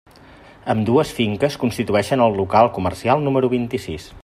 Ambdues 0.73 1.11
finques 1.17 1.59
constitueixen 1.65 2.25
el 2.27 2.41
local 2.41 2.73
comercial 2.79 3.25
número 3.29 3.53
vint-i-sis. 3.57 4.13